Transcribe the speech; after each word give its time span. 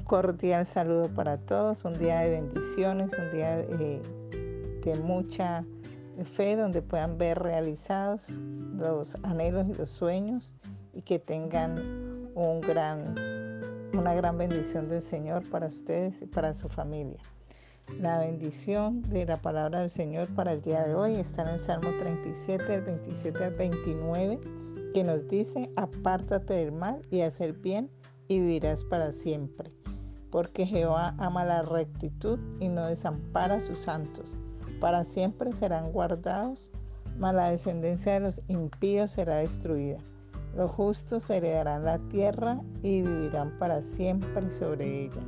cordial 0.00 0.64
saludo 0.64 1.08
para 1.08 1.36
todos, 1.36 1.84
un 1.84 1.92
día 1.92 2.20
de 2.20 2.30
bendiciones, 2.30 3.12
un 3.18 3.30
día 3.30 3.56
de, 3.56 4.00
de 4.82 4.98
mucha 5.00 5.64
fe 6.24 6.56
donde 6.56 6.80
puedan 6.80 7.18
ver 7.18 7.38
realizados 7.38 8.40
los 8.76 9.16
anhelos 9.24 9.66
y 9.68 9.74
los 9.74 9.90
sueños 9.90 10.54
y 10.94 11.02
que 11.02 11.18
tengan 11.18 11.78
un 12.34 12.62
una 13.92 14.14
gran 14.14 14.38
bendición 14.38 14.88
del 14.88 15.02
Señor 15.02 15.48
para 15.50 15.66
ustedes 15.66 16.22
y 16.22 16.26
para 16.26 16.54
su 16.54 16.68
familia. 16.68 17.20
La 18.00 18.18
bendición 18.18 19.02
de 19.02 19.26
la 19.26 19.36
palabra 19.36 19.80
del 19.80 19.90
Señor 19.90 20.28
para 20.34 20.52
el 20.52 20.62
día 20.62 20.82
de 20.82 20.94
hoy 20.94 21.14
está 21.16 21.42
en 21.42 21.48
el 21.48 21.60
Salmo 21.60 21.90
37, 21.98 22.64
del 22.64 22.80
27 22.80 23.44
al 23.44 23.54
29, 23.54 24.40
que 24.94 25.04
nos 25.04 25.28
dice, 25.28 25.70
apártate 25.76 26.54
del 26.54 26.72
mal 26.72 27.02
y 27.10 27.20
haz 27.20 27.40
el 27.40 27.52
bien 27.52 27.90
y 28.28 28.40
vivirás 28.40 28.84
para 28.84 29.12
siempre. 29.12 29.70
Porque 30.30 30.66
Jehová 30.66 31.14
ama 31.18 31.44
la 31.44 31.62
rectitud 31.62 32.38
y 32.60 32.68
no 32.68 32.86
desampara 32.86 33.56
a 33.56 33.60
sus 33.60 33.80
santos. 33.80 34.38
Para 34.80 35.04
siempre 35.04 35.52
serán 35.52 35.92
guardados, 35.92 36.70
mas 37.18 37.34
la 37.34 37.50
descendencia 37.50 38.14
de 38.14 38.20
los 38.20 38.42
impíos 38.48 39.12
será 39.12 39.36
destruida. 39.36 39.98
Los 40.56 40.70
justos 40.70 41.28
heredarán 41.30 41.84
la 41.84 41.98
tierra 42.08 42.60
y 42.82 43.02
vivirán 43.02 43.58
para 43.58 43.82
siempre 43.82 44.50
sobre 44.50 45.04
ella. 45.04 45.22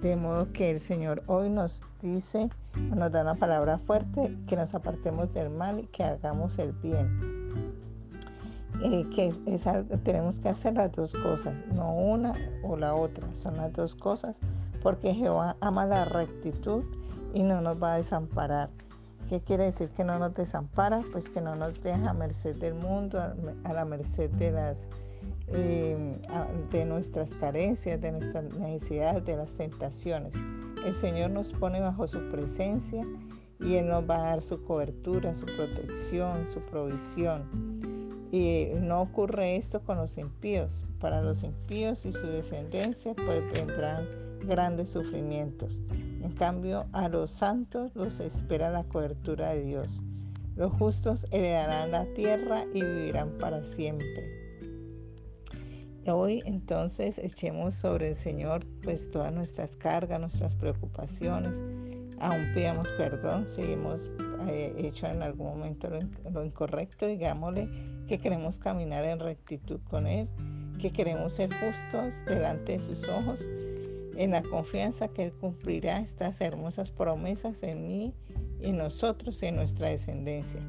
De 0.00 0.16
modo 0.16 0.52
que 0.52 0.70
el 0.70 0.80
Señor 0.80 1.22
hoy 1.26 1.48
nos 1.48 1.82
dice, 2.00 2.48
nos 2.94 3.12
da 3.12 3.22
una 3.22 3.36
palabra 3.36 3.78
fuerte, 3.78 4.36
que 4.46 4.56
nos 4.56 4.74
apartemos 4.74 5.32
del 5.32 5.50
mal 5.50 5.78
y 5.80 5.86
que 5.86 6.02
hagamos 6.04 6.58
el 6.58 6.72
bien. 6.72 7.08
Eh, 8.80 9.06
que 9.14 9.32
tenemos 10.02 10.40
que 10.40 10.48
hacer 10.48 10.74
las 10.74 10.90
dos 10.92 11.12
cosas, 11.14 11.54
no 11.72 11.94
una 11.94 12.34
o 12.62 12.76
la 12.76 12.94
otra, 12.94 13.32
son 13.34 13.56
las 13.56 13.72
dos 13.72 13.94
cosas, 13.94 14.36
porque 14.82 15.14
Jehová 15.14 15.56
ama 15.60 15.86
la 15.86 16.04
rectitud 16.04 16.82
y 17.34 17.42
no 17.42 17.60
nos 17.60 17.80
va 17.80 17.94
a 17.94 17.96
desamparar. 17.98 18.70
¿Qué 19.28 19.40
quiere 19.40 19.64
decir 19.64 19.90
que 19.90 20.04
no 20.04 20.18
nos 20.18 20.34
desampara? 20.34 21.00
Pues 21.12 21.30
que 21.30 21.40
no 21.40 21.54
nos 21.54 21.80
deja 21.82 22.10
a 22.10 22.12
merced 22.12 22.56
del 22.56 22.74
mundo, 22.74 23.20
a 23.20 23.72
la 23.72 23.84
merced 23.84 24.30
eh, 25.48 26.20
de 26.70 26.84
nuestras 26.84 27.32
carencias, 27.34 28.00
de 28.00 28.12
nuestras 28.12 28.44
necesidades, 28.54 29.24
de 29.24 29.36
las 29.36 29.52
tentaciones. 29.52 30.34
El 30.84 30.94
Señor 30.94 31.30
nos 31.30 31.52
pone 31.52 31.80
bajo 31.80 32.08
su 32.08 32.18
presencia 32.30 33.06
y 33.60 33.76
Él 33.76 33.88
nos 33.88 34.08
va 34.08 34.16
a 34.16 34.22
dar 34.22 34.42
su 34.42 34.62
cobertura, 34.64 35.32
su 35.34 35.46
protección, 35.46 36.48
su 36.48 36.60
provisión. 36.60 37.91
Y 38.32 38.68
no 38.80 39.02
ocurre 39.02 39.56
esto 39.56 39.82
con 39.82 39.98
los 39.98 40.16
impíos. 40.16 40.84
Para 40.98 41.20
los 41.20 41.42
impíos 41.42 42.06
y 42.06 42.12
su 42.12 42.26
descendencia 42.26 43.14
pues 43.14 43.42
vendrán 43.52 44.08
grandes 44.40 44.90
sufrimientos. 44.90 45.78
En 46.22 46.32
cambio, 46.32 46.86
a 46.92 47.10
los 47.10 47.30
santos 47.30 47.94
los 47.94 48.20
espera 48.20 48.70
la 48.70 48.84
cobertura 48.84 49.50
de 49.50 49.62
Dios. 49.62 50.00
Los 50.56 50.72
justos 50.72 51.26
heredarán 51.30 51.90
la 51.90 52.06
tierra 52.14 52.64
y 52.72 52.82
vivirán 52.82 53.36
para 53.38 53.62
siempre. 53.64 54.42
Hoy 56.06 56.42
entonces 56.46 57.18
echemos 57.18 57.74
sobre 57.74 58.08
el 58.08 58.16
Señor 58.16 58.62
pues 58.82 59.10
todas 59.10 59.32
nuestras 59.32 59.76
cargas, 59.76 60.18
nuestras 60.18 60.54
preocupaciones. 60.54 61.62
Aún 62.18 62.52
pidamos 62.54 62.88
perdón 62.96 63.46
si 63.46 63.60
hemos 63.62 64.08
eh, 64.48 64.74
hecho 64.78 65.06
en 65.06 65.22
algún 65.22 65.48
momento 65.48 65.88
lo, 66.32 66.44
incorrecto. 66.44 67.06
Digámosle 67.06 67.68
que 68.06 68.18
queremos 68.18 68.58
caminar 68.58 69.04
en 69.04 69.18
rectitud 69.18 69.80
con 69.88 70.06
Él, 70.06 70.28
que 70.78 70.90
queremos 70.90 71.34
ser 71.34 71.50
justos 71.54 72.24
delante 72.26 72.72
de 72.72 72.80
sus 72.80 73.08
ojos, 73.08 73.46
en 74.16 74.32
la 74.32 74.42
confianza 74.42 75.08
que 75.08 75.24
Él 75.24 75.32
cumplirá 75.32 76.00
estas 76.00 76.40
hermosas 76.40 76.90
promesas 76.90 77.62
en 77.62 77.86
mí, 77.86 78.14
en 78.60 78.76
nosotros 78.76 79.42
y 79.42 79.46
en 79.46 79.56
nuestra 79.56 79.88
descendencia. 79.88 80.60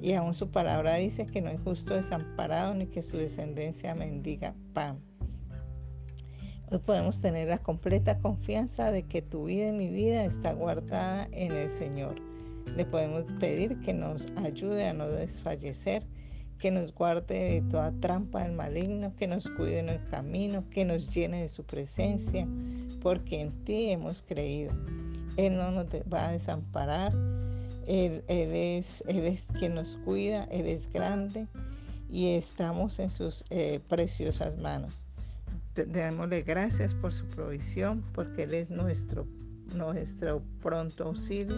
Y 0.00 0.12
aún 0.12 0.34
su 0.34 0.50
palabra 0.50 0.94
dice 0.94 1.26
que 1.26 1.40
no 1.40 1.50
hay 1.50 1.58
justo 1.58 1.94
desamparado 1.94 2.74
ni 2.74 2.86
que 2.86 3.02
su 3.02 3.16
descendencia 3.16 3.94
mendiga 3.94 4.54
pan. 4.72 5.00
Hoy 6.70 6.78
podemos 6.78 7.20
tener 7.20 7.48
la 7.48 7.58
completa 7.58 8.18
confianza 8.18 8.92
de 8.92 9.04
que 9.04 9.22
tu 9.22 9.44
vida 9.46 9.68
y 9.68 9.72
mi 9.72 9.88
vida 9.88 10.24
está 10.24 10.52
guardada 10.52 11.26
en 11.32 11.52
el 11.52 11.70
Señor. 11.70 12.16
Le 12.76 12.84
podemos 12.84 13.24
pedir 13.40 13.80
que 13.80 13.94
nos 13.94 14.26
ayude 14.36 14.86
a 14.86 14.92
no 14.92 15.08
desfallecer, 15.08 16.06
que 16.58 16.70
nos 16.70 16.92
guarde 16.94 17.34
de 17.34 17.62
toda 17.70 17.92
trampa 18.00 18.42
del 18.42 18.52
maligno, 18.52 19.14
que 19.16 19.26
nos 19.26 19.48
cuide 19.50 19.78
en 19.78 19.88
el 19.88 20.04
camino, 20.04 20.64
que 20.70 20.84
nos 20.84 21.14
llene 21.14 21.42
de 21.42 21.48
su 21.48 21.64
presencia, 21.64 22.46
porque 23.00 23.40
en 23.40 23.64
ti 23.64 23.90
hemos 23.90 24.22
creído. 24.22 24.72
Él 25.36 25.56
no 25.56 25.70
nos 25.70 25.86
va 26.12 26.28
a 26.28 26.32
desamparar, 26.32 27.14
él, 27.88 28.22
es, 28.28 29.02
él 29.08 29.24
es 29.24 29.46
quien 29.58 29.74
nos 29.74 29.96
cuida, 30.04 30.44
Él 30.50 30.66
es 30.66 30.92
grande 30.92 31.46
y 32.10 32.34
estamos 32.34 32.98
en 32.98 33.08
sus 33.08 33.44
eh, 33.48 33.80
preciosas 33.88 34.58
manos. 34.58 35.06
Démosle 35.74 36.42
gracias 36.42 36.92
por 36.92 37.14
su 37.14 37.24
provisión, 37.26 38.04
porque 38.12 38.42
Él 38.42 38.52
es 38.52 38.70
nuestro, 38.70 39.26
nuestro 39.74 40.42
pronto 40.60 41.04
auxilio, 41.04 41.56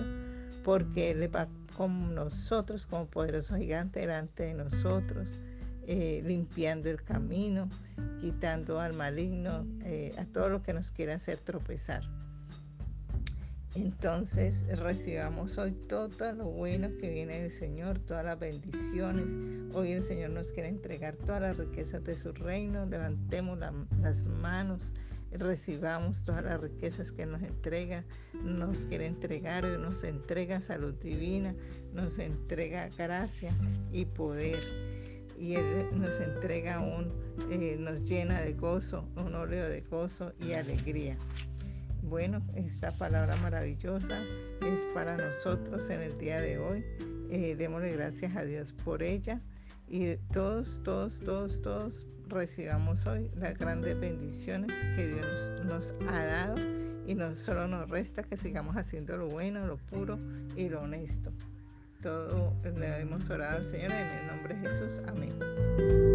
porque 0.58 1.10
Él 1.10 1.34
va 1.34 1.48
con 1.76 2.14
nosotros 2.14 2.86
como 2.86 3.06
poderoso 3.06 3.56
gigante 3.56 4.00
delante 4.00 4.44
de 4.44 4.54
nosotros, 4.54 5.40
eh, 5.86 6.22
limpiando 6.24 6.90
el 6.90 7.02
camino, 7.02 7.68
quitando 8.20 8.80
al 8.80 8.92
maligno, 8.94 9.66
eh, 9.84 10.14
a 10.18 10.24
todo 10.26 10.48
lo 10.48 10.62
que 10.62 10.72
nos 10.72 10.90
quiera 10.90 11.14
hacer 11.14 11.38
tropezar. 11.38 12.02
Entonces 13.76 14.66
recibamos 14.78 15.56
hoy 15.56 15.72
todo 15.88 16.10
lo 16.32 16.46
bueno 16.46 16.88
que 17.00 17.08
viene 17.08 17.42
del 17.42 17.52
Señor, 17.52 18.00
todas 18.00 18.24
las 18.24 18.38
bendiciones. 18.38 19.30
Hoy 19.74 19.92
el 19.92 20.02
Señor 20.02 20.30
nos 20.30 20.52
quiere 20.52 20.68
entregar 20.68 21.14
todas 21.14 21.40
las 21.40 21.56
riquezas 21.56 22.02
de 22.02 22.16
su 22.16 22.32
reino. 22.32 22.84
Levantemos 22.86 23.58
las 24.00 24.24
manos, 24.24 24.90
recibamos 25.32 26.24
todas 26.24 26.44
las 26.44 26.60
riquezas 26.60 27.12
que 27.12 27.26
nos 27.26 27.42
entrega. 27.42 28.04
Nos 28.42 28.86
quiere 28.86 29.06
entregar 29.06 29.64
nos 29.78 30.04
entrega 30.04 30.60
salud 30.60 30.94
divina, 30.94 31.54
nos 31.92 32.18
entrega 32.18 32.88
gracia 32.96 33.54
y 33.92 34.04
poder. 34.06 34.60
Y 35.38 35.54
Él 35.54 35.88
nos 35.92 36.20
entrega 36.20 36.80
un, 36.80 37.12
eh, 37.50 37.76
nos 37.78 38.04
llena 38.04 38.41
de 38.41 38.52
gozo, 38.52 39.08
un 39.16 39.34
óleo 39.34 39.68
de 39.68 39.80
gozo 39.80 40.32
y 40.38 40.52
alegría. 40.52 41.16
Bueno, 42.02 42.42
esta 42.54 42.92
palabra 42.92 43.36
maravillosa 43.36 44.22
es 44.66 44.84
para 44.94 45.16
nosotros 45.16 45.88
en 45.91 46.00
el 46.00 46.18
día 46.18 46.41
de 46.41 46.58
hoy. 46.58 46.84
Eh, 47.30 47.54
démosle 47.56 47.92
gracias 47.92 48.36
a 48.36 48.44
Dios 48.44 48.72
por 48.72 49.02
ella 49.02 49.41
y 49.88 50.16
todos, 50.32 50.80
todos, 50.82 51.20
todos, 51.20 51.62
todos 51.62 52.06
recibamos 52.30 53.06
hoy 53.06 53.30
las 53.36 53.58
grandes 53.58 53.98
bendiciones 53.98 54.74
que 54.96 55.06
Dios 55.08 55.52
nos 55.64 55.94
ha 56.08 56.24
dado 56.24 56.56
y 57.06 57.14
no 57.14 57.34
solo 57.34 57.66
nos 57.66 57.88
resta 57.91 58.22
que 58.22 58.36
sigamos 58.36 58.76
haciendo 58.76 59.16
lo 59.16 59.28
bueno, 59.28 59.66
lo 59.66 59.76
puro 59.76 60.18
y 60.56 60.68
lo 60.68 60.82
honesto. 60.82 61.32
Todo 62.02 62.54
le 62.62 63.00
hemos 63.00 63.28
orado 63.28 63.58
al 63.58 63.64
Señor 63.64 63.92
en 63.92 64.06
el 64.06 64.26
nombre 64.26 64.54
de 64.54 64.60
Jesús. 64.68 65.02
Amén. 65.06 66.09